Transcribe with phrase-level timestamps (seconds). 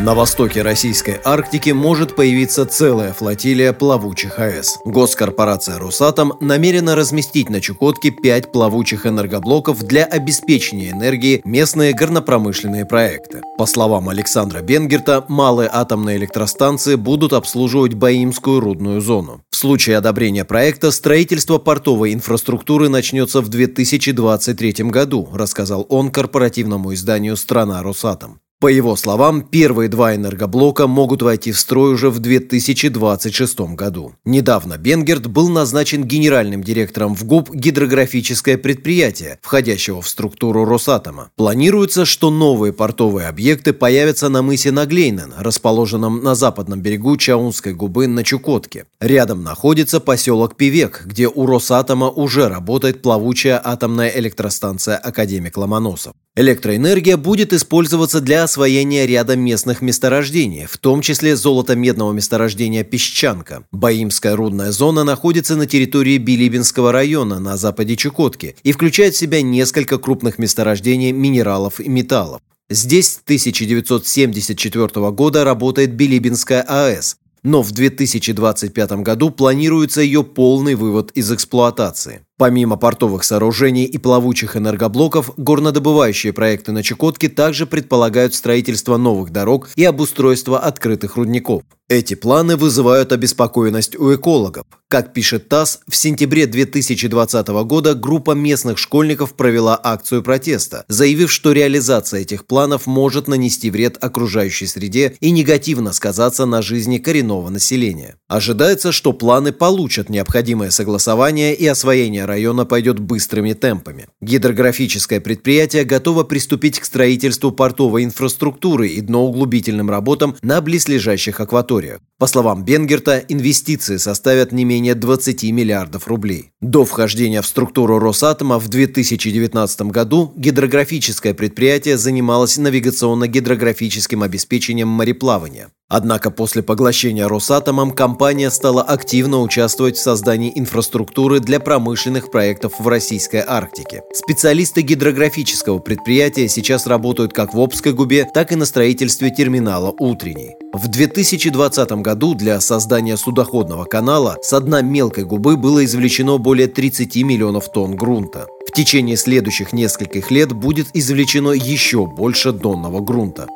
[0.00, 4.78] На востоке российской Арктики может появиться целая флотилия плавучих АЭС.
[4.84, 13.42] Госкорпорация «Росатом» намерена разместить на Чукотке пять плавучих энергоблоков для обеспечения энергии местные горнопромышленные проекты.
[13.58, 19.42] По словам Александра Бенгерта, малые атомные электростанции будут обслуживать Баимскую рудную зону.
[19.50, 27.36] В случае одобрения проекта строительство портовой инфраструктуры начнется в 2023 году, рассказал он корпоративному изданию
[27.36, 28.38] «Страна Росатом».
[28.60, 34.14] По его словам, первые два энергоблока могут войти в строй уже в 2026 году.
[34.24, 41.30] Недавно Бенгерт был назначен генеральным директором в ГУП гидрографическое предприятие, входящего в структуру Росатома.
[41.36, 48.08] Планируется, что новые портовые объекты появятся на мысе Наглейнен, расположенном на западном берегу Чаунской губы
[48.08, 48.86] на Чукотке.
[48.98, 56.12] Рядом находится поселок Пивек, где у Росатома уже работает плавучая атомная электростанция «Академик Ломоносов».
[56.34, 63.64] Электроэнергия будет использоваться для освоения ряда местных месторождений, в том числе золото-медного месторождения «Песчанка».
[63.72, 69.42] Баимская рудная зона находится на территории Билибинского района на западе Чукотки и включает в себя
[69.42, 72.40] несколько крупных месторождений минералов и металлов.
[72.70, 81.10] Здесь с 1974 года работает Билибинская АЭС, но в 2025 году планируется ее полный вывод
[81.10, 82.22] из эксплуатации.
[82.38, 89.70] Помимо портовых сооружений и плавучих энергоблоков, горнодобывающие проекты на Чукотке также предполагают строительство новых дорог
[89.74, 91.64] и обустройство открытых рудников.
[91.90, 94.66] Эти планы вызывают обеспокоенность у экологов.
[94.88, 101.52] Как пишет ТАСС, в сентябре 2020 года группа местных школьников провела акцию протеста, заявив, что
[101.52, 108.16] реализация этих планов может нанести вред окружающей среде и негативно сказаться на жизни коренного населения.
[108.28, 114.08] Ожидается, что планы получат необходимое согласование и освоение района пойдет быстрыми темпами.
[114.20, 121.77] Гидрографическое предприятие готово приступить к строительству портовой инфраструктуры и дноуглубительным работам на близлежащих акваториях.
[122.18, 126.50] По словам Бенгерта, инвестиции составят не менее 20 миллиардов рублей.
[126.60, 135.68] До вхождения в структуру Росатома в 2019 году гидрографическое предприятие занималось навигационно-гидрографическим обеспечением мореплавания.
[135.90, 142.86] Однако после поглощения Росатомом компания стала активно участвовать в создании инфраструктуры для промышленных проектов в
[142.88, 144.02] российской Арктике.
[144.12, 150.56] Специалисты гидрографического предприятия сейчас работают как в Обской губе, так и на строительстве терминала «Утренний».
[150.74, 157.16] В 2020 году для создания судоходного канала с дна мелкой губы было извлечено более 30
[157.22, 158.46] миллионов тонн грунта.
[158.68, 163.46] В течение следующих нескольких лет будет извлечено еще больше донного грунта.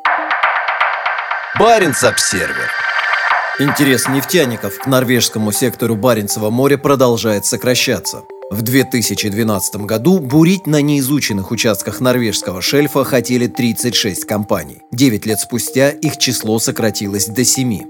[1.59, 2.71] Баренц-Обсервер.
[3.59, 8.23] Интерес нефтяников к норвежскому сектору Баренцева моря продолжает сокращаться.
[8.49, 14.79] В 2012 году бурить на неизученных участках норвежского шельфа хотели 36 компаний.
[14.93, 17.81] 9 лет спустя их число сократилось до 7.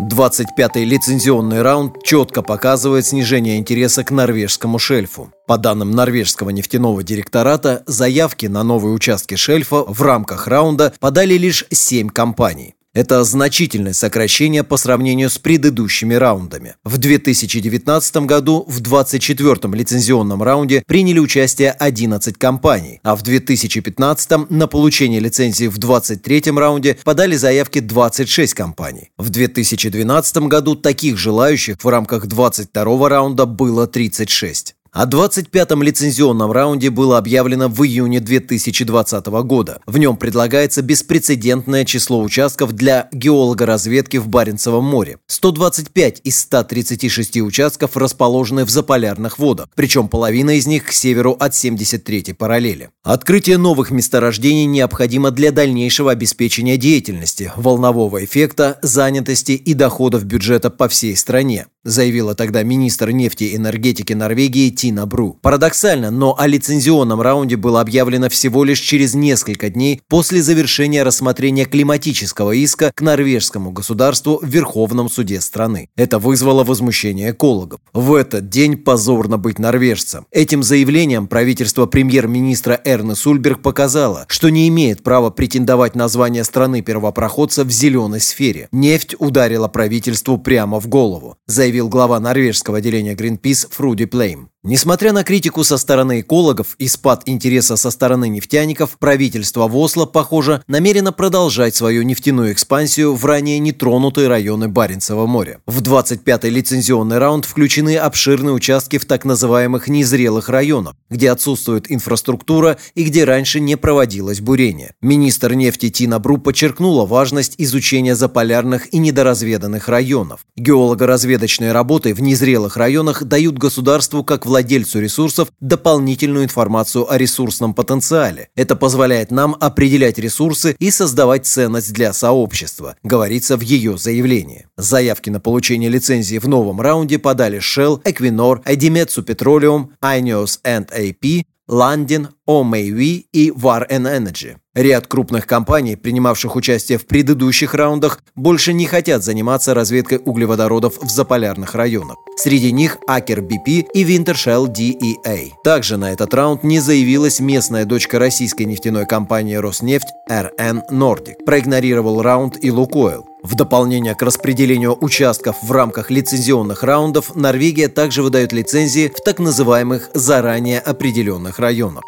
[0.00, 5.32] 25-й лицензионный раунд четко показывает снижение интереса к норвежскому шельфу.
[5.48, 11.64] По данным норвежского нефтяного директората, заявки на новые участки шельфа в рамках раунда подали лишь
[11.72, 12.76] 7 компаний.
[12.98, 16.74] Это значительное сокращение по сравнению с предыдущими раундами.
[16.82, 24.66] В 2019 году в 24-м лицензионном раунде приняли участие 11 компаний, а в 2015 на
[24.66, 29.12] получение лицензии в 23-м раунде подали заявки 26 компаний.
[29.16, 34.74] В 2012 году таких желающих в рамках 22-го раунда было 36.
[34.92, 39.80] О 25-м лицензионном раунде было объявлено в июне 2020 года.
[39.86, 45.18] В нем предлагается беспрецедентное число участков для геологоразведки в Баренцевом море.
[45.26, 51.52] 125 из 136 участков расположены в заполярных водах, причем половина из них к северу от
[51.52, 52.90] 73-й параллели.
[53.02, 60.88] Открытие новых месторождений необходимо для дальнейшего обеспечения деятельности, волнового эффекта, занятости и доходов бюджета по
[60.88, 65.38] всей стране заявила тогда министр нефти и энергетики Норвегии Тина Бру.
[65.42, 71.64] Парадоксально, но о лицензионном раунде было объявлено всего лишь через несколько дней после завершения рассмотрения
[71.64, 75.88] климатического иска к норвежскому государству в Верховном суде страны.
[75.96, 77.80] Это вызвало возмущение экологов.
[77.92, 80.26] В этот день позорно быть норвежцем.
[80.30, 87.64] Этим заявлением правительство премьер-министра Эрны Сульберг показало, что не имеет права претендовать на звание страны-первопроходца
[87.64, 88.68] в зеленой сфере.
[88.72, 94.50] Нефть ударила правительству прямо в голову, заявил глава норвежского отделения Greenpeace Фруди Плейм.
[94.68, 100.62] Несмотря на критику со стороны экологов и спад интереса со стороны нефтяников, правительство Восла, похоже,
[100.66, 105.60] намерено продолжать свою нефтяную экспансию в ранее нетронутые районы Баренцева моря.
[105.64, 112.76] В 25-й лицензионный раунд включены обширные участки в так называемых незрелых районах, где отсутствует инфраструктура
[112.94, 114.92] и где раньше не проводилось бурение.
[115.00, 120.40] Министр нефти Тина Бру подчеркнула важность изучения заполярных и недоразведанных районов.
[120.58, 127.74] Геолого-разведочные работы в незрелых районах дают государству как власть владельцу ресурсов дополнительную информацию о ресурсном
[127.74, 128.48] потенциале.
[128.56, 134.66] Это позволяет нам определять ресурсы и создавать ценность для сообщества, говорится в ее заявлении.
[134.76, 142.28] Заявки на получение лицензии в новом раунде подали Shell, Equinor, Idemitsu Petroleum, INEOS AP, London,
[142.48, 144.56] OMAV и War Energy.
[144.74, 151.10] Ряд крупных компаний, принимавших участие в предыдущих раундах, больше не хотят заниматься разведкой углеводородов в
[151.10, 152.16] заполярных районах.
[152.36, 155.50] Среди них Aker BP и Wintershell DEA.
[155.64, 161.44] Также на этот раунд не заявилась местная дочка российской нефтяной компании «Роснефть» RN Nordic.
[161.44, 163.26] Проигнорировал раунд и «Лукойл».
[163.48, 169.38] В дополнение к распределению участков в рамках лицензионных раундов, Норвегия также выдает лицензии в так
[169.38, 172.04] называемых заранее определенных районах.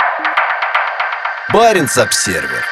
[1.50, 2.62] Баренц-Обсервер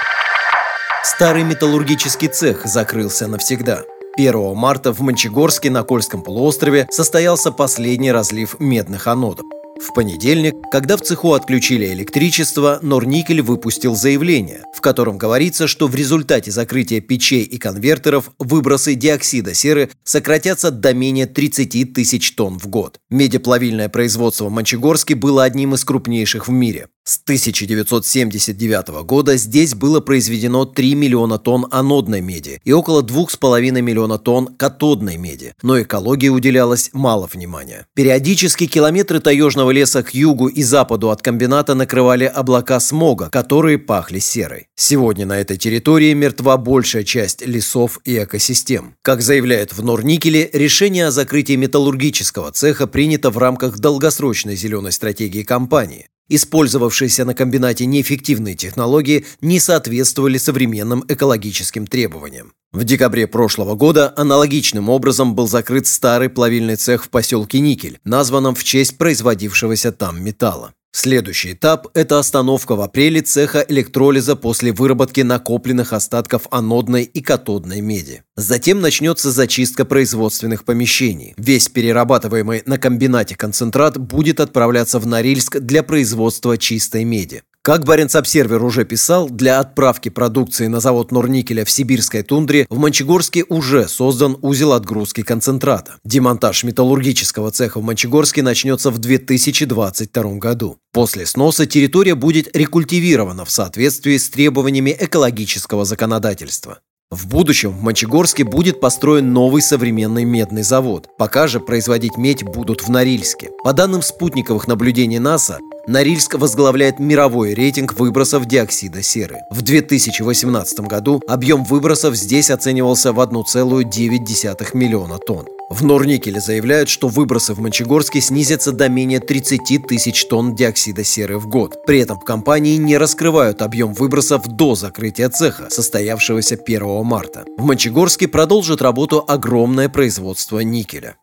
[1.03, 3.85] Старый металлургический цех закрылся навсегда.
[4.19, 9.47] 1 марта в Мончегорске на Кольском полуострове состоялся последний разлив медных анодов.
[9.81, 15.95] В понедельник, когда в цеху отключили электричество, Норникель выпустил заявление, в котором говорится, что в
[15.95, 22.67] результате закрытия печей и конвертеров выбросы диоксида серы сократятся до менее 30 тысяч тонн в
[22.67, 22.99] год.
[23.09, 26.89] Медиплавильное производство в Мончегорске было одним из крупнейших в мире.
[27.09, 34.19] С 1979 года здесь было произведено 3 миллиона тонн анодной меди и около 2,5 миллиона
[34.19, 37.87] тонн катодной меди, но экологии уделялось мало внимания.
[37.95, 44.19] Периодически километры таежного леса к югу и западу от комбината накрывали облака смога, которые пахли
[44.19, 44.67] серой.
[44.77, 48.95] Сегодня на этой территории мертва большая часть лесов и экосистем.
[49.03, 55.43] Как заявляют в Норникеле, решение о закрытии металлургического цеха принято в рамках долгосрочной зеленой стратегии
[55.43, 56.09] компании.
[56.29, 62.53] Использовавшиеся на комбинате неэффективные технологии не соответствовали современным экологическим требованиям.
[62.71, 68.55] В декабре прошлого года аналогичным образом был закрыт старый плавильный цех в поселке Никель, названном
[68.55, 70.75] в честь производившегося там металла.
[71.01, 77.81] Следующий этап– это остановка в апреле цеха электролиза после выработки накопленных остатков анодной и катодной
[77.81, 78.25] меди.
[78.35, 81.35] Затем начнется зачистка производственных помещений.
[81.37, 87.45] Весь перерабатываемый на комбинате концентрат будет отправляться в Норильск для производства чистой меди.
[87.69, 93.45] Как Баренц-Обсервер уже писал, для отправки продукции на завод Норникеля в сибирской тундре в Мончегорске
[93.47, 95.97] уже создан узел отгрузки концентрата.
[96.03, 100.79] Демонтаж металлургического цеха в Мончегорске начнется в 2022 году.
[100.95, 106.79] После сноса территория будет рекультивирована в соответствии с требованиями экологического законодательства.
[107.11, 111.09] В будущем в Мончегорске будет построен новый современный медный завод.
[111.17, 113.51] Пока же производить медь будут в Норильске.
[113.65, 119.39] По данным спутниковых наблюдений НАСА, Норильск возглавляет мировой рейтинг выбросов диоксида серы.
[119.51, 125.47] В 2018 году объем выбросов здесь оценивался в 1,9 миллиона тонн.
[125.71, 131.39] В Норникеле заявляют, что выбросы в Мончегорске снизятся до менее 30 тысяч тонн диоксида серы
[131.39, 131.85] в год.
[131.85, 137.45] При этом в компании не раскрывают объем выбросов до закрытия цеха, состоявшегося 1 марта.
[137.59, 141.17] В Мончегорске продолжит работу огромное производство никеля.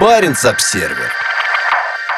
[0.00, 1.12] Баренц-Обсервер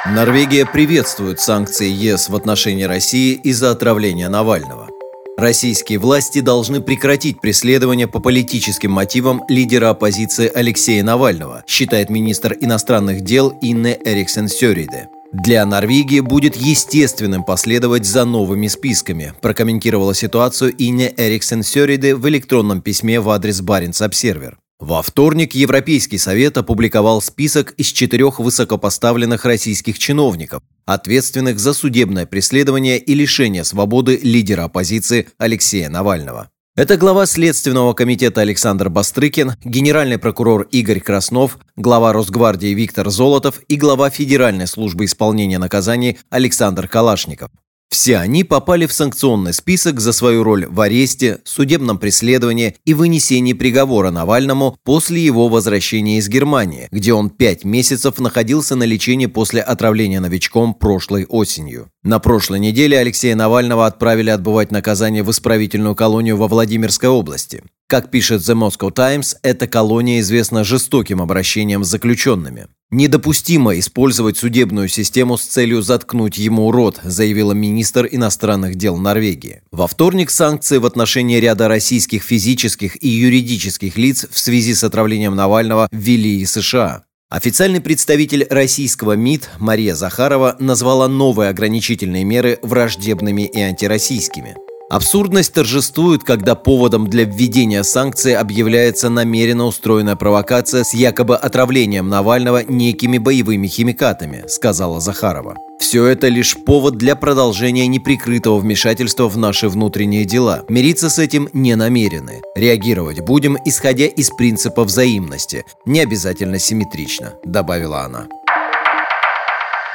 [0.07, 4.89] Норвегия приветствует санкции ЕС в отношении России из-за отравления Навального.
[5.37, 13.21] Российские власти должны прекратить преследование по политическим мотивам лидера оппозиции Алексея Навального, считает министр иностранных
[13.21, 15.09] дел Инне Эриксен Сёриде.
[15.33, 22.81] Для Норвегии будет естественным последовать за новыми списками, прокомментировала ситуацию Инне Эриксен Сёриде в электронном
[22.81, 24.57] письме в адрес Баренц Обсервер.
[24.79, 32.99] Во вторник Европейский совет опубликовал список из четырех высокопоставленных российских чиновников, ответственных за судебное преследование
[32.99, 36.51] и лишение свободы лидера оппозиции Алексея Навального.
[36.77, 43.77] Это глава Следственного комитета Александр Бастрыкин, генеральный прокурор Игорь Краснов, глава Росгвардии Виктор Золотов и
[43.77, 47.51] глава Федеральной службы исполнения наказаний Александр Калашников.
[47.89, 53.53] Все они попали в санкционный список за свою роль в аресте, судебном преследовании и вынесении
[53.53, 59.61] приговора Навальному после его возвращения из Германии, где он пять месяцев находился на лечении после
[59.61, 61.89] отравления новичком прошлой осенью.
[62.03, 67.63] На прошлой неделе Алексея Навального отправили отбывать наказание в исправительную колонию во Владимирской области.
[67.89, 72.67] Как пишет The Moscow Times, эта колония известна жестоким обращением с заключенными.
[72.91, 79.63] Недопустимо использовать судебную систему с целью заткнуть ему рот, заявила министр иностранных дел Норвегии.
[79.71, 85.37] Во вторник санкции в отношении ряда российских физических и юридических лиц в связи с отравлением
[85.37, 87.05] Навального ввели и США.
[87.31, 94.57] Официальный представитель российского МИД Мария Захарова назвала новые ограничительные меры враждебными и антироссийскими.
[94.89, 102.63] Абсурдность торжествует, когда поводом для введения санкций объявляется намеренно устроенная провокация с якобы отравлением Навального
[102.63, 105.57] некими боевыми химикатами, сказала Захарова.
[105.81, 110.65] Все это лишь повод для продолжения неприкрытого вмешательства в наши внутренние дела.
[110.69, 112.43] Мириться с этим не намерены.
[112.55, 118.29] Реагировать будем, исходя из принципа взаимности, не обязательно симметрично, добавила она.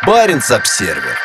[0.06, 1.18] Баренц-обсервер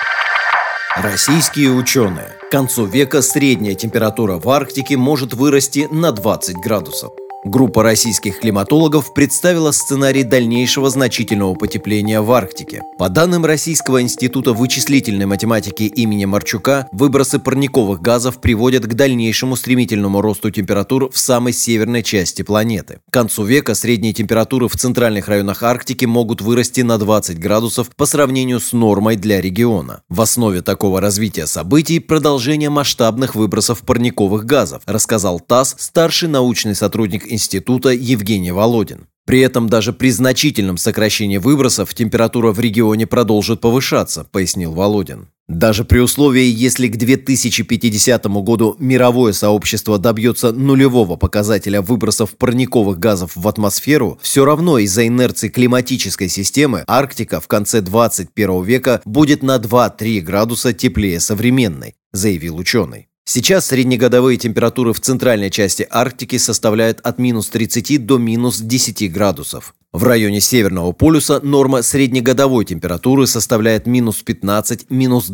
[0.96, 2.35] Российские ученые.
[2.46, 7.12] К концу века средняя температура в Арктике может вырасти на 20 градусов.
[7.46, 12.82] Группа российских климатологов представила сценарий дальнейшего значительного потепления в Арктике.
[12.98, 20.20] По данным Российского института вычислительной математики имени Марчука, выбросы парниковых газов приводят к дальнейшему стремительному
[20.22, 22.98] росту температур в самой северной части планеты.
[23.08, 28.06] К концу века средние температуры в центральных районах Арктики могут вырасти на 20 градусов по
[28.06, 30.02] сравнению с нормой для региона.
[30.08, 37.35] В основе такого развития событий продолжение масштабных выбросов парниковых газов, рассказал ТАСС старший научный сотрудник
[37.36, 39.06] института Евгений Володин.
[39.26, 45.28] При этом даже при значительном сокращении выбросов температура в регионе продолжит повышаться, пояснил Володин.
[45.48, 53.32] Даже при условии, если к 2050 году мировое сообщество добьется нулевого показателя выбросов парниковых газов
[53.34, 59.56] в атмосферу, все равно из-за инерции климатической системы Арктика в конце 21 века будет на
[59.56, 63.08] 2-3 градуса теплее современной, заявил ученый.
[63.28, 69.74] Сейчас среднегодовые температуры в центральной части Арктики составляют от минус 30 до минус 10 градусов.
[69.92, 75.28] В районе Северного полюса норма среднегодовой температуры составляет минус 15-20 минус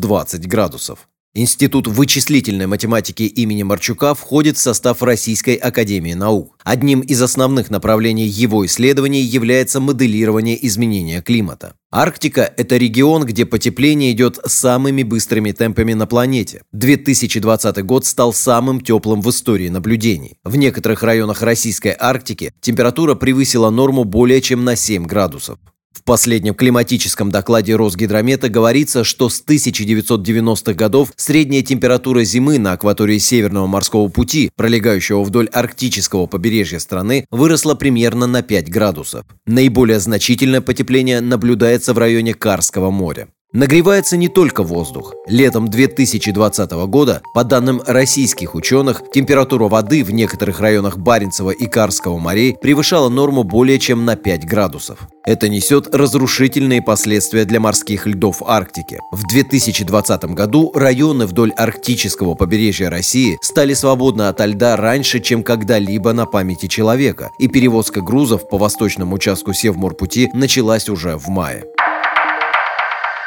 [0.47, 1.07] градусов.
[1.35, 6.59] Институт вычислительной математики имени Марчука входит в состав Российской академии наук.
[6.63, 11.73] Одним из основных направлений его исследований является моделирование изменения климата.
[11.91, 16.61] Арктика– это регион, где потепление идет самыми быстрыми темпами на планете.
[16.71, 20.37] 2020 год стал самым теплым в истории наблюдений.
[20.43, 25.57] В некоторых районах российской Арктики температура превысила норму более чем на 7 градусов.
[25.93, 33.19] В последнем климатическом докладе Росгидромета говорится, что с 1990-х годов средняя температура зимы на акватории
[33.19, 39.25] Северного морского пути, пролегающего вдоль арктического побережья страны, выросла примерно на 5 градусов.
[39.45, 43.27] Наиболее значительное потепление наблюдается в районе Карского моря.
[43.53, 45.13] Нагревается не только воздух.
[45.27, 52.17] Летом 2020 года, по данным российских ученых, температура воды в некоторых районах Баренцева и Карского
[52.17, 55.07] морей превышала норму более чем на 5 градусов.
[55.23, 58.97] Это несет разрушительные последствия для морских льдов Арктики.
[59.11, 66.11] В 2020 году районы вдоль арктического побережья России стали свободны от льда раньше, чем когда-либо
[66.13, 71.65] на памяти человека, и перевозка грузов по восточному участку Севморпути началась уже в мае.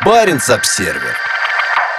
[0.06, 1.16] Баренц-обсервер.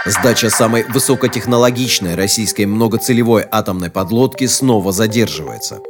[0.06, 5.82] Сдача самой высокотехнологичной российской многоцелевой атомной подлодки снова задерживается.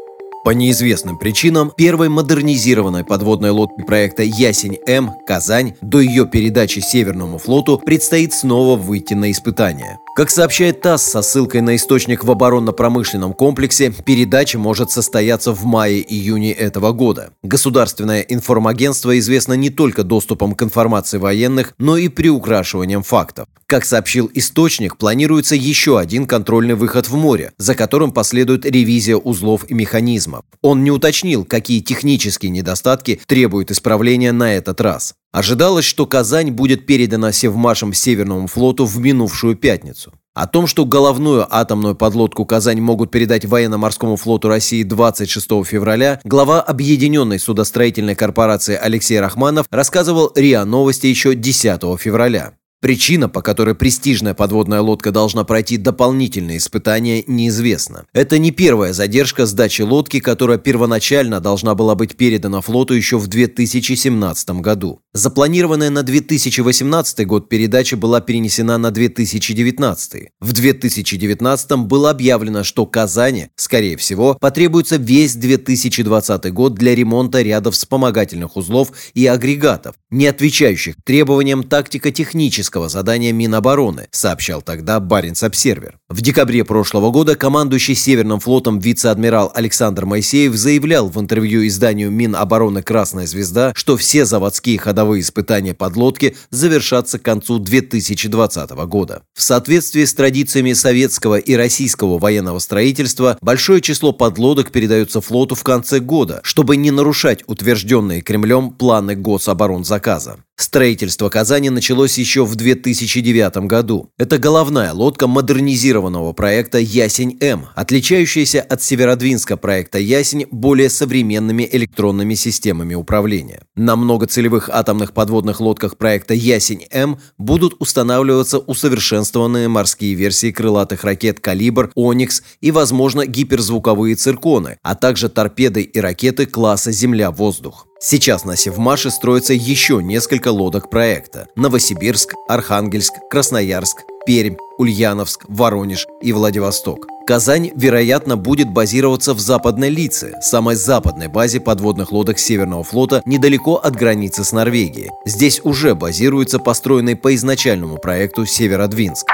[0.43, 7.77] По неизвестным причинам, первой модернизированной подводной лодки проекта «Ясень-М» «Казань» до ее передачи Северному флоту
[7.77, 10.00] предстоит снова выйти на испытания.
[10.17, 16.53] Как сообщает ТАСС со ссылкой на источник в оборонно-промышленном комплексе, передача может состояться в мае-июне
[16.53, 17.33] этого года.
[17.43, 23.47] Государственное информагентство известно не только доступом к информации военных, но и приукрашиванием фактов.
[23.67, 29.69] Как сообщил источник, планируется еще один контрольный выход в море, за которым последует ревизия узлов
[29.69, 30.45] и механизмов.
[30.63, 35.13] Он не уточнил, какие технические недостатки требуют исправления на этот раз.
[35.38, 40.12] Ожидалось, что Казань будет передана Севмашем Северному флоту в минувшую пятницу.
[40.34, 46.60] О том, что головную атомную подлодку «Казань» могут передать военно-морскому флоту России 26 февраля, глава
[46.60, 52.53] Объединенной судостроительной корпорации Алексей Рахманов рассказывал РИА Новости еще 10 февраля.
[52.79, 58.05] Причина, по которой престижная подводная лодка должна пройти дополнительные испытания, неизвестна.
[58.13, 63.25] Это не первая задержка сдачи лодки, которая первоначально должна была быть передана флоту еще в
[63.25, 65.00] 2017 году.
[65.13, 70.29] Запланированная на 2018 год передача была перенесена на 2019.
[70.39, 77.72] В 2019 было объявлено, что Казани, скорее всего, потребуется весь 2020 год для ремонта ряда
[77.72, 85.95] вспомогательных узлов и агрегатов, не отвечающих требованиям тактико-технического стратегического задания Минобороны, сообщал тогда Баренц-Обсервер.
[86.09, 92.83] В декабре прошлого года командующий Северным флотом вице-адмирал Александр Моисеев заявлял в интервью изданию Минобороны
[92.83, 99.21] «Красная звезда», что все заводские ходовые испытания подлодки завершатся к концу 2020 года.
[99.33, 105.63] В соответствии с традициями советского и российского военного строительства, большое число подлодок передается флоту в
[105.63, 110.38] конце года, чтобы не нарушать утвержденные Кремлем планы гособоронзаказа.
[110.59, 114.09] Строительство Казани началось еще в 2009 году.
[114.17, 122.95] Это головная лодка модернизированного проекта «Ясень-М», отличающаяся от северодвинска проекта «Ясень» более современными электронными системами
[122.95, 123.61] управления.
[123.75, 131.91] На многоцелевых атомных подводных лодках проекта «Ясень-М» будут устанавливаться усовершенствованные морские версии крылатых ракет «Калибр»,
[131.93, 137.87] «Оникс» и, возможно, гиперзвуковые цирконы, а также торпеды и ракеты класса «Земля-воздух».
[138.00, 141.48] Сейчас на Севмаше строится еще несколько лодок проекта.
[141.56, 147.08] Новосибирск, Архангельск, Красноярск, Пермь, Ульяновск, Воронеж и Владивосток.
[147.25, 153.75] Казань, вероятно, будет базироваться в Западной Лице, самой западной базе подводных лодок Северного флота, недалеко
[153.75, 155.10] от границы с Норвегией.
[155.25, 159.25] Здесь уже базируется построенный по изначальному проекту Северодвинск.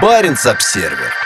[0.00, 1.25] Баренц-Обсервер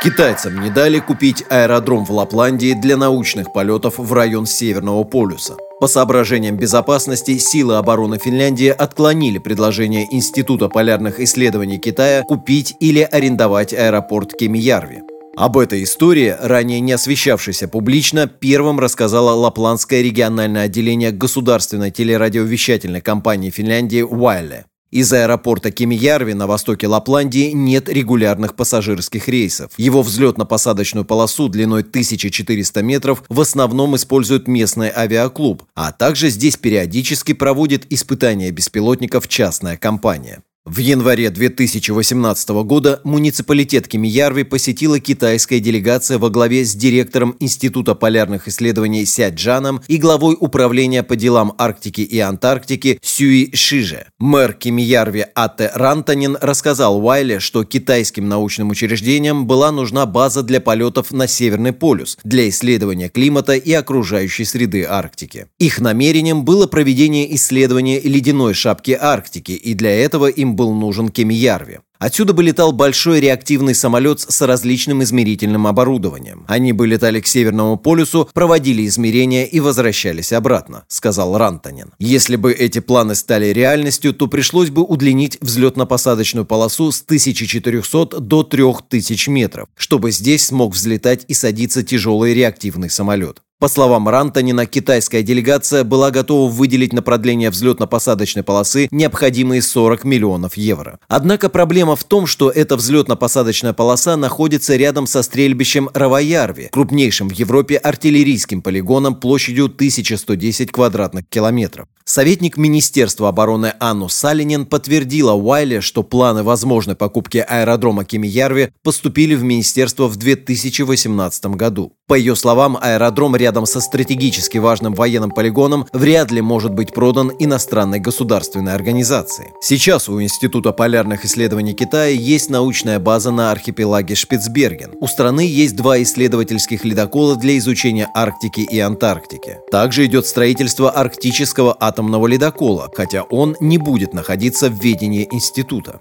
[0.00, 5.56] Китайцам не дали купить аэродром в Лапландии для научных полетов в район Северного полюса.
[5.80, 13.74] По соображениям безопасности, силы обороны Финляндии отклонили предложение Института полярных исследований Китая купить или арендовать
[13.74, 15.02] аэропорт Кемиярви.
[15.36, 23.50] Об этой истории, ранее не освещавшейся публично, первым рассказала Лапландское региональное отделение государственной телерадиовещательной компании
[23.50, 24.66] Финляндии «Уайле».
[24.90, 29.70] Из аэропорта Кемиярви на востоке Лапландии нет регулярных пассажирских рейсов.
[29.76, 37.34] Его взлетно-посадочную полосу длиной 1400 метров в основном использует местный авиаклуб, а также здесь периодически
[37.34, 40.42] проводит испытания беспилотников частная компания.
[40.70, 48.48] В январе 2018 года муниципалитет Кемиярви посетила китайская делегация во главе с директором Института полярных
[48.48, 54.08] исследований Ся Джаном и главой управления по делам Арктики и Антарктики Сюи Шиже.
[54.18, 61.12] Мэр Кемиярви Ате Рантанин рассказал Уайле, что китайским научным учреждениям была нужна база для полетов
[61.12, 65.46] на Северный полюс для исследования климата и окружающей среды Арктики.
[65.58, 71.78] Их намерением было проведение исследования ледяной шапки Арктики, и для этого им был нужен Кемиярви.
[72.00, 76.44] Отсюда бы летал большой реактивный самолет с различным измерительным оборудованием.
[76.48, 81.92] Они бы летали к Северному полюсу, проводили измерения и возвращались обратно, сказал Рантанин.
[81.98, 88.42] Если бы эти планы стали реальностью, то пришлось бы удлинить взлетно-посадочную полосу с 1400 до
[88.42, 93.42] 3000 метров, чтобы здесь смог взлетать и садиться тяжелый реактивный самолет.
[93.60, 100.56] По словам Рантанина, китайская делегация была готова выделить на продление взлетно-посадочной полосы необходимые 40 миллионов
[100.56, 101.00] евро.
[101.08, 107.32] Однако проблема в том, что эта взлетно-посадочная полоса находится рядом со стрельбищем Раваярви, крупнейшим в
[107.32, 111.88] Европе артиллерийским полигоном площадью 1110 квадратных километров.
[112.08, 119.42] Советник Министерства обороны Анну Салинин подтвердила Уайле, что планы возможной покупки аэродрома Кемиярви поступили в
[119.42, 121.92] министерство в 2018 году.
[122.06, 127.30] По ее словам, аэродром рядом со стратегически важным военным полигоном вряд ли может быть продан
[127.38, 129.52] иностранной государственной организации.
[129.60, 134.92] Сейчас у Института полярных исследований Китая есть научная база на архипелаге Шпицберген.
[134.98, 139.58] У страны есть два исследовательских ледокола для изучения Арктики и Антарктики.
[139.70, 146.00] Также идет строительство арктического атомного атомного ледокола, хотя он не будет находиться в ведении института.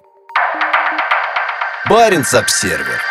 [1.90, 3.02] Баренц-Обсервер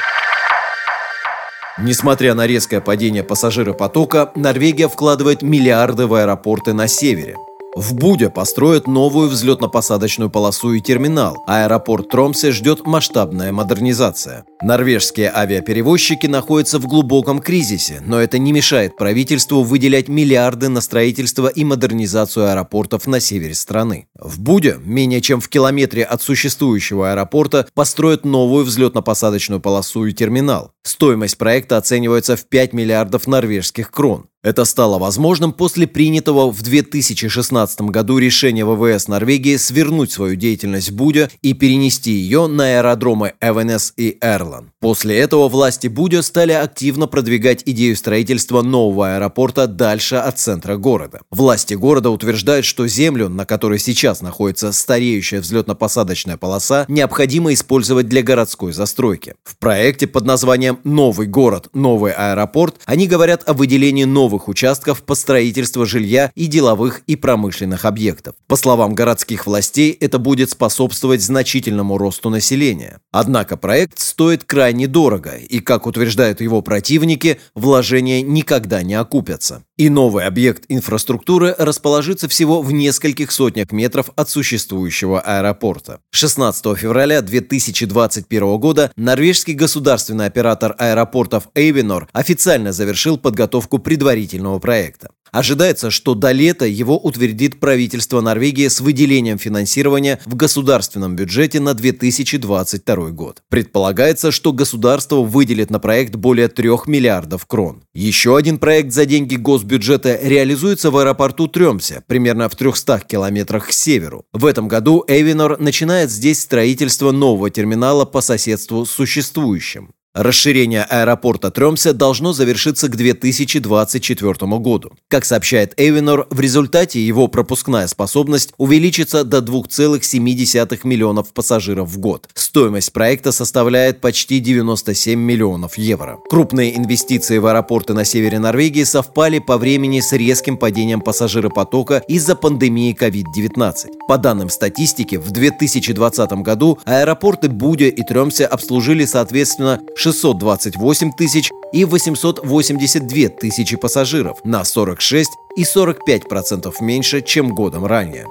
[1.79, 7.37] Несмотря на резкое падение пассажиропотока, Норвегия вкладывает миллиарды в аэропорты на севере.
[7.77, 11.45] В Буде построят новую взлетно-посадочную полосу и терминал.
[11.47, 14.47] Аэропорт Тромсе ждет масштабная модернизация.
[14.63, 21.49] Норвежские авиаперевозчики находятся в глубоком кризисе, но это не мешает правительству выделять миллиарды на строительство
[21.49, 24.09] и модернизацию аэропортов на севере страны.
[24.19, 30.73] В Буде, менее чем в километре от существующего аэропорта, построят новую взлетно-посадочную полосу и терминал.
[30.83, 34.29] Стоимость проекта оценивается в 5 миллиардов норвежских крон.
[34.47, 40.95] Это стало возможным после принятого в 2016 году решения ВВС Норвегии свернуть свою деятельность в
[40.95, 44.71] Будя и перенести ее на аэродромы Эвенес и Эрлан.
[44.79, 51.23] После этого власти Будя стали активно продвигать идею строительства нового аэропорта дальше от центра города.
[51.33, 58.23] Власти города утверждают, что землю, на которой сейчас находится стареющая взлетно-посадочная полоса, необходимо использовать для
[58.23, 59.35] городской застройки.
[59.43, 61.69] В проекте под названием «Новый город.
[61.73, 67.17] Новый аэропорт» они говорят о выделении новых новых участков по строительству жилья и деловых и
[67.17, 68.35] промышленных объектов.
[68.47, 73.01] По словам городских властей, это будет способствовать значительному росту населения.
[73.13, 79.63] Однако проект стоит крайне дорого, и, как утверждают его противники, вложения никогда не окупятся.
[79.79, 86.01] И новый объект инфраструктуры расположится всего в нескольких сотнях метров от существующего аэропорта.
[86.13, 94.16] 16 февраля 2021 года норвежский государственный оператор аэропортов Эйвенор официально завершил подготовку предварительного
[94.61, 95.11] проекта.
[95.33, 101.75] Ожидается, что до лета его утвердит правительство Норвегии с выделением финансирования в государственном бюджете на
[101.75, 103.43] 2022 год.
[103.51, 107.83] Предполагается, что государство выделит на проект более 3 миллиардов крон.
[107.93, 113.73] Еще один проект за деньги госбюджета реализуется в аэропорту Тремсе, примерно в 300 километрах к
[113.73, 114.25] северу.
[114.33, 119.91] В этом году Эвинор начинает здесь строительство нового терминала по соседству с существующим.
[120.17, 124.93] Расширение аэропорта Тремсе должно завершиться к 2024 году.
[125.09, 132.31] Как сообщает Эвинор, в результате его пропускная способность увеличится до 2,7 миллионов пассажиров в год.
[132.33, 136.19] Стоимость проекта составляет почти 97 миллионов евро.
[136.31, 142.37] Крупные инвестиции в аэропорты на севере Норвегии совпали по времени с резким падением пассажиропотока из-за
[142.37, 144.07] пандемии COVID-19.
[144.09, 151.85] По данным статистики, в 2020 году аэропорты Будя и Тремсе обслужили соответственно 628 тысяч и
[151.85, 158.27] 882 тысячи пассажиров на 46 и 45% процентов меньше, чем годом ранее.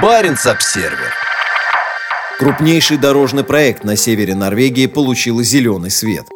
[0.00, 1.12] Баренц-Обсервер
[2.38, 6.26] Крупнейший дорожный проект на севере Норвегии получил зеленый свет.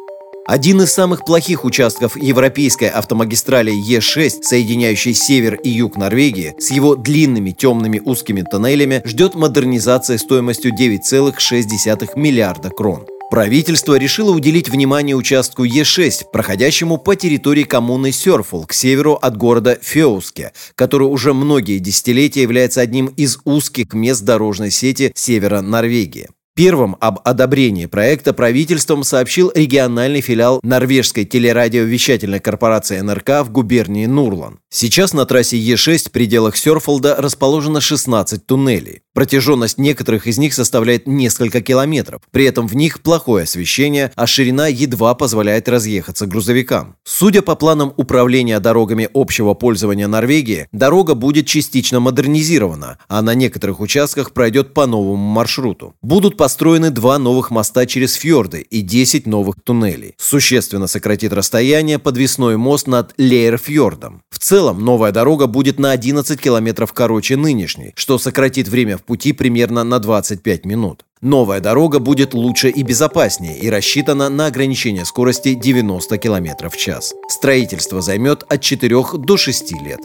[0.45, 6.95] Один из самых плохих участков европейской автомагистрали Е6, соединяющей север и юг Норвегии, с его
[6.95, 13.05] длинными темными узкими тоннелями, ждет модернизация стоимостью 9,6 миллиарда крон.
[13.29, 19.77] Правительство решило уделить внимание участку Е6, проходящему по территории коммуны Сёрфул к северу от города
[19.79, 26.29] Феуске, который уже многие десятилетия является одним из узких мест дорожной сети севера Норвегии.
[26.59, 34.59] Первым об одобрении проекта правительством сообщил региональный филиал норвежской телерадиовещательной корпорации НРК в губернии Нурлан.
[34.69, 39.03] Сейчас на трассе Е6 в пределах Сёрфолда расположено 16 туннелей.
[39.19, 42.21] Протяженность некоторых из них составляет несколько километров.
[42.31, 46.95] При этом в них плохое освещение, а ширина едва позволяет разъехаться грузовикам.
[47.03, 53.81] Судя по планам управления дорогами общего пользования Норвегии, дорога будет частично модернизирована, а на некоторых
[53.81, 55.95] участках пройдет по новому маршруту.
[56.01, 60.15] Будут построены два новых моста через фьорды и 10 новых туннелей.
[60.17, 64.21] Существенно сократит расстояние подвесной мост над Лейерфьордом.
[64.29, 69.33] В целом, новая дорога будет на 11 километров короче нынешней, что сократит время в пути
[69.33, 71.03] примерно на 25 минут.
[71.21, 77.15] Новая дорога будет лучше и безопаснее и рассчитана на ограничение скорости 90 км в час.
[77.27, 79.99] Строительство займет от 4 до 6 лет.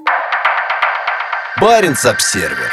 [1.61, 2.73] Баренц-Обсервер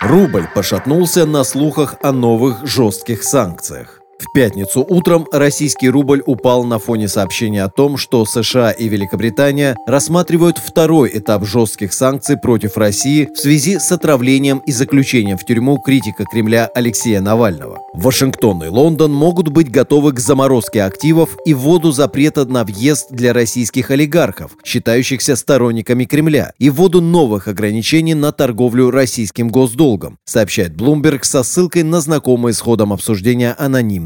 [0.00, 3.97] Рубль пошатнулся на слухах о новых жестких санкциях.
[4.20, 9.76] В пятницу утром российский рубль упал на фоне сообщения о том, что США и Великобритания
[9.86, 15.78] рассматривают второй этап жестких санкций против России в связи с отравлением и заключением в тюрьму
[15.78, 17.78] критика Кремля Алексея Навального.
[17.94, 23.32] Вашингтон и Лондон могут быть готовы к заморозке активов и вводу запрета на въезд для
[23.32, 31.20] российских олигархов, считающихся сторонниками Кремля, и вводу новых ограничений на торговлю российским госдолгом, сообщает Bloomberg
[31.22, 33.54] со ссылкой на знакомые с ходом обсуждения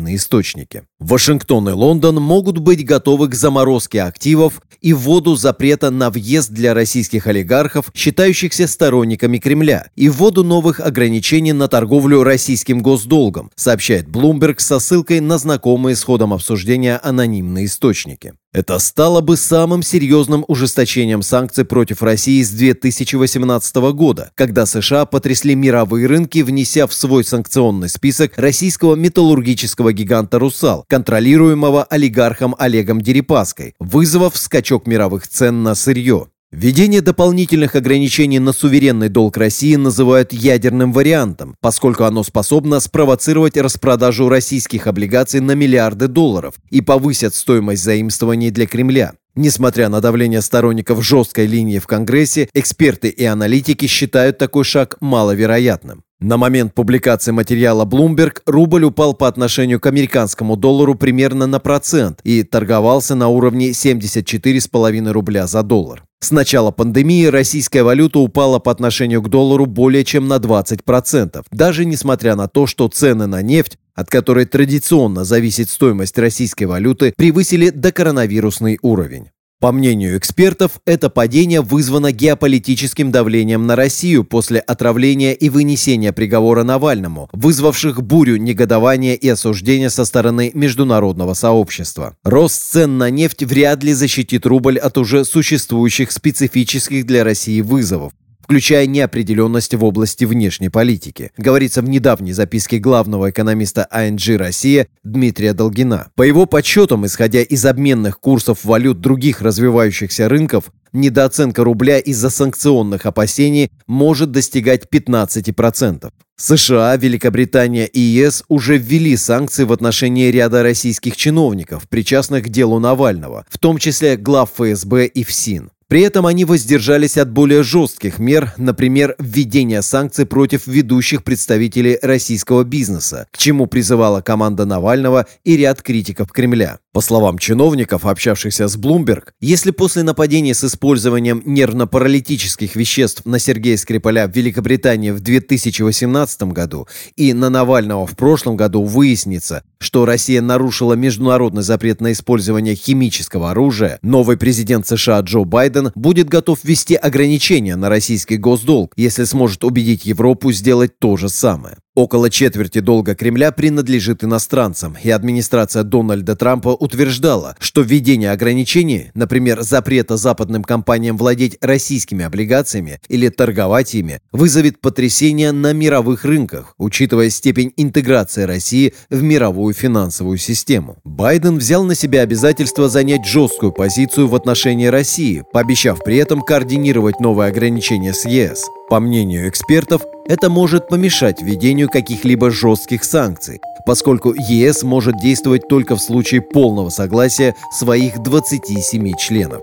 [0.03, 0.83] анонимные источники.
[0.99, 6.75] Вашингтон и Лондон могут быть готовы к заморозке активов и вводу запрета на въезд для
[6.75, 14.59] российских олигархов, считающихся сторонниками Кремля, и вводу новых ограничений на торговлю российским госдолгом, сообщает Bloomberg
[14.59, 18.35] со ссылкой на знакомые с ходом обсуждения анонимные источники.
[18.55, 25.55] Это стало бы самым серьезным ужесточением санкций против России с 2018 года, когда США потрясли
[25.55, 33.75] мировые рынки, внеся в свой санкционный список российского металлургического гиганта «Русал», контролируемого олигархом Олегом Дерипаской,
[33.79, 36.27] вызвав скачок мировых цен на сырье.
[36.53, 44.29] Введение дополнительных ограничений на суверенный долг России называют ядерным вариантом, поскольку оно способно спровоцировать распродажу
[44.29, 49.15] российских облигаций на миллиарды долларов и повысит стоимость заимствований для Кремля.
[49.35, 56.03] Несмотря на давление сторонников жесткой линии в Конгрессе, эксперты и аналитики считают такой шаг маловероятным.
[56.21, 62.21] На момент публикации материала Bloomberg рубль упал по отношению к американскому доллару примерно на процент
[62.25, 66.05] и торговался на уровне 74,5 рубля за доллар.
[66.23, 71.85] С начала пандемии российская валюта упала по отношению к доллару более чем на 20%, даже
[71.85, 77.71] несмотря на то, что цены на нефть от которой традиционно зависит стоимость российской валюты, превысили
[77.71, 79.31] докоронавирусный уровень.
[79.63, 86.65] По мнению экспертов, это падение вызвано геополитическим давлением на Россию после отравления и вынесения приговора
[86.65, 92.17] Навальному, вызвавших бурю негодования и осуждения со стороны международного сообщества.
[92.25, 98.13] Рост цен на нефть вряд ли защитит рубль от уже существующих специфических для России вызовов
[98.43, 105.53] включая неопределенность в области внешней политики, говорится в недавней записке главного экономиста АНГ «Россия» Дмитрия
[105.53, 106.11] Долгина.
[106.15, 113.07] По его подсчетам, исходя из обменных курсов валют других развивающихся рынков, недооценка рубля из-за санкционных
[113.07, 116.11] опасений может достигать 15%.
[116.37, 122.81] США, Великобритания и ЕС уже ввели санкции в отношении ряда российских чиновников, причастных к делу
[122.81, 125.71] Навального, в том числе глав ФСБ и ФСИН.
[125.93, 132.65] При этом они воздержались от более жестких мер, например, введения санкций против ведущих представителей российского
[132.65, 136.79] бизнеса, к чему призывала команда Навального и ряд критиков Кремля.
[136.95, 143.77] По словам чиновников, общавшихся с Bloomberg, если после нападения с использованием нервно-паралитических веществ на Сергея
[143.77, 150.41] Скрипаля в Великобритании в 2018 году и на Навального в прошлом году выяснится, что Россия
[150.41, 156.95] нарушила международный запрет на использование химического оружия, новый президент США Джо Байден будет готов ввести
[156.95, 161.79] ограничения на российский госдолг, если сможет убедить Европу сделать то же самое.
[161.95, 169.61] Около четверти долга Кремля принадлежит иностранцам, и администрация Дональда Трампа утверждала, что введение ограничений, например,
[169.61, 177.29] запрета западным компаниям владеть российскими облигациями или торговать ими, вызовет потрясение на мировых рынках, учитывая
[177.29, 180.97] степень интеграции России в мировую финансовую систему.
[181.05, 187.21] Байден взял на себя обязательство занять жесткую позицию в отношении России, пообещав при этом координировать
[187.21, 188.65] новые ограничения с ЕС.
[188.93, 195.97] По мнению экспертов, это может помешать введению каких-либо жестких санкций, поскольку ЕС может действовать только
[195.97, 199.63] в случае полного согласия своих 27 членов.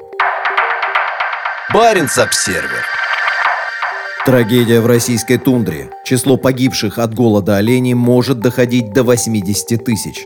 [1.72, 2.84] Баренц-обсервер
[4.26, 5.92] Трагедия в российской тундре.
[6.04, 10.26] Число погибших от голода оленей может доходить до 80 тысяч.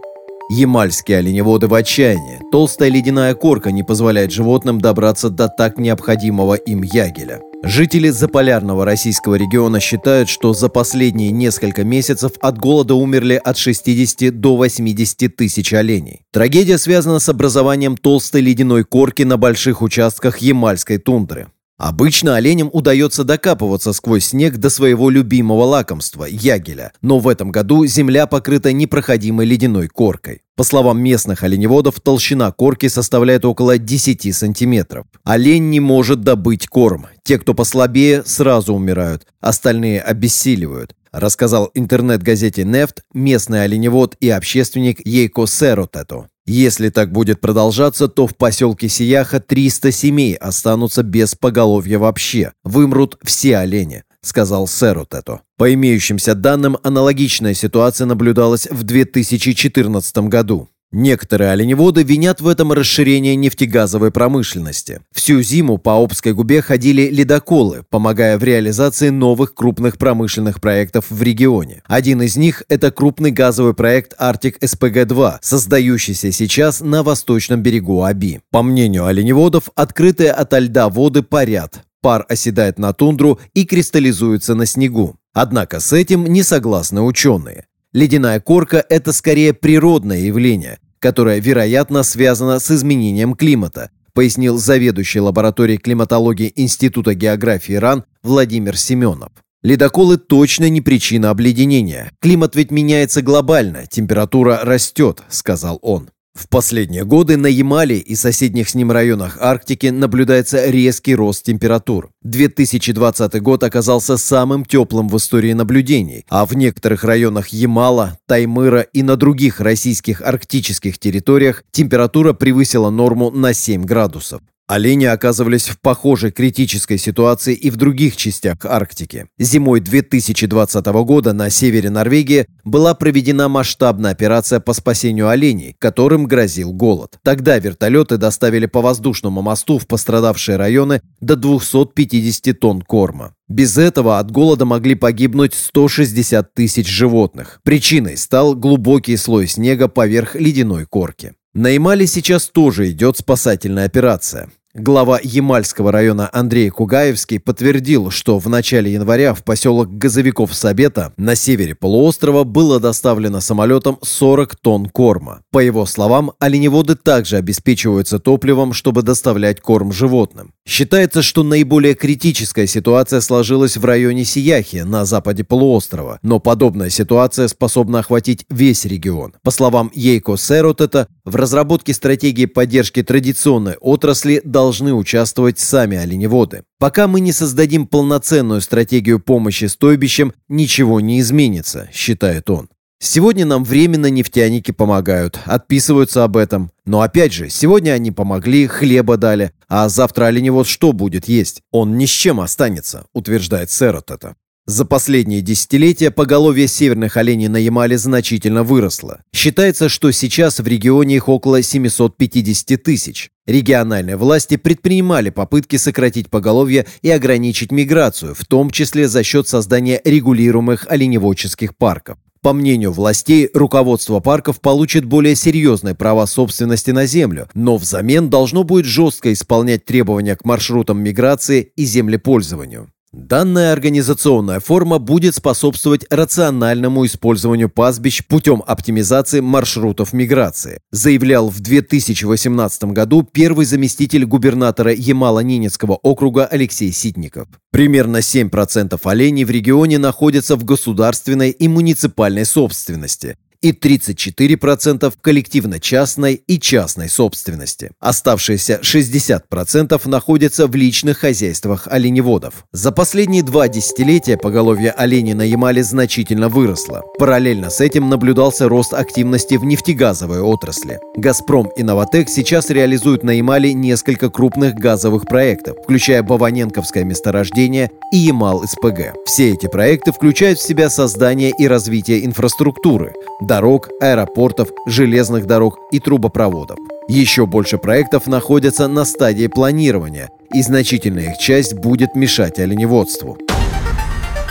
[0.49, 2.39] Ямальские оленеводы в отчаянии.
[2.51, 7.39] Толстая ледяная корка не позволяет животным добраться до так необходимого им ягеля.
[7.63, 14.37] Жители заполярного российского региона считают, что за последние несколько месяцев от голода умерли от 60
[14.37, 16.25] до 80 тысяч оленей.
[16.33, 21.47] Трагедия связана с образованием толстой ледяной корки на больших участках Ямальской тундры.
[21.77, 27.85] Обычно оленям удается докапываться сквозь снег до своего любимого лакомства– ягеля, но в этом году
[27.85, 30.41] земля покрыта непроходимой ледяной коркой.
[30.55, 35.07] По словам местных оленеводов, толщина корки составляет около 10 сантиметров.
[35.23, 37.07] Олень не может добыть корм.
[37.23, 45.45] Те, кто послабее, сразу умирают, остальные обессиливают рассказал интернет-газете «Нефть» местный оленевод и общественник Ейко
[45.45, 46.27] Серотето.
[46.45, 52.51] Если так будет продолжаться, то в поселке Сияха 300 семей останутся без поголовья вообще.
[52.63, 55.41] Вымрут все олени, сказал Серотето.
[55.57, 60.67] По имеющимся данным, аналогичная ситуация наблюдалась в 2014 году.
[60.95, 65.01] Некоторые оленеводы винят в этом расширение нефтегазовой промышленности.
[65.11, 71.19] Всю зиму по Обской губе ходили ледоколы, помогая в реализации новых крупных промышленных проектов в
[71.23, 71.81] регионе.
[71.87, 78.41] Один из них– это крупный газовый проект «Арктик СПГ-2», создающийся сейчас на восточном берегу Аби.
[78.51, 84.67] По мнению оленеводов, открытые ото льда воды парят, пар оседает на тундру и кристаллизуется на
[84.67, 85.15] снегу.
[85.33, 87.65] Однако с этим не согласны ученые.
[87.93, 95.77] Ледяная корка– это скорее природное явление, которая, вероятно, связана с изменением климата, пояснил заведующий лабораторией
[95.77, 99.33] климатологии Института географии РАН Владимир Семенов.
[99.63, 102.09] Ледоколы точно не причина обледенения.
[102.21, 106.09] Климат ведь меняется глобально, температура растет, сказал он.
[106.33, 112.09] В последние годы на Ямале и соседних с ним районах Арктики наблюдается резкий рост температур.
[112.23, 119.03] 2020 год оказался самым теплым в истории наблюдений, а в некоторых районах Ямала, Таймыра и
[119.03, 124.41] на других российских арктических территориях температура превысила норму на 7 градусов.
[124.65, 129.27] Олени оказывались в похожей критической ситуации и в других частях Арктики.
[129.37, 136.71] Зимой 2020 года на севере Норвегии была проведена масштабная операция по спасению оленей, которым грозил
[136.71, 137.19] голод.
[137.23, 143.35] Тогда вертолеты доставили по воздушному мосту в пострадавшие районы до 250 тонн корма.
[143.49, 147.59] Без этого от голода могли погибнуть 160 тысяч животных.
[147.63, 151.33] Причиной стал глубокий слой снега поверх ледяной корки.
[151.55, 154.49] На Ямале сейчас тоже идет спасательная операция.
[154.75, 161.35] Глава Ямальского района Андрей Кугаевский подтвердил, что в начале января в поселок Газовиков Сабета на
[161.35, 165.41] севере полуострова было доставлено самолетом 40 тонн корма.
[165.51, 170.53] По его словам, оленеводы также обеспечиваются топливом, чтобы доставлять корм животным.
[170.65, 177.47] Считается, что наиболее критическая ситуация сложилась в районе Сияхи на западе полуострова, но подобная ситуация
[177.47, 179.33] способна охватить весь регион.
[179.43, 186.63] По словам Ейко Серотета, в разработке стратегии поддержки традиционной отрасли должны участвовать сами оленеводы.
[186.79, 192.69] Пока мы не создадим полноценную стратегию помощи стойбищам, ничего не изменится, считает он.
[193.01, 196.71] Сегодня нам временно нефтяники помогают, отписываются об этом.
[196.85, 201.61] Но опять же, сегодня они помогли, хлеба дали, а завтра оленевод что будет есть?
[201.71, 204.37] Он ни с чем останется, утверждает Серот это.
[204.65, 209.21] За последние десятилетия поголовье северных оленей на Ямале значительно выросло.
[209.35, 213.29] Считается, что сейчас в регионе их около 750 тысяч.
[213.45, 219.99] Региональные власти предпринимали попытки сократить поголовье и ограничить миграцию, в том числе за счет создания
[220.05, 222.17] регулируемых оленеводческих парков.
[222.41, 228.63] По мнению властей, руководство парков получит более серьезные права собственности на землю, но взамен должно
[228.63, 232.92] будет жестко исполнять требования к маршрутам миграции и землепользованию.
[233.13, 242.85] Данная организационная форма будет способствовать рациональному использованию пастбищ путем оптимизации маршрутов миграции, заявлял в 2018
[242.85, 247.47] году первый заместитель губернатора Ямало-Ненецкого округа Алексей Ситников.
[247.71, 256.33] Примерно 7% оленей в регионе находятся в государственной и муниципальной собственности, и 34% в коллективно-частной
[256.35, 257.91] и частной собственности.
[257.99, 262.65] Оставшиеся 60% находятся в личных хозяйствах оленеводов.
[262.73, 267.03] За последние два десятилетия поголовье оленей на Ямале значительно выросло.
[267.17, 270.99] Параллельно с этим наблюдался рост активности в нефтегазовой отрасли.
[271.15, 278.17] «Газпром» и «Новотек» сейчас реализуют на Ямале несколько крупных газовых проектов, включая Баваненковское месторождение и
[278.17, 279.13] Ямал-СПГ.
[279.25, 283.13] Все эти проекты включают в себя создание и развитие инфраструктуры,
[283.53, 286.79] дорог, аэропортов, железных дорог и трубопроводов.
[287.07, 293.37] Еще больше проектов находятся на стадии планирования, и значительная их часть будет мешать оленеводству.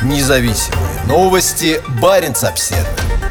[0.04, 1.80] Независимые новости.
[2.00, 3.21] Барин обседный.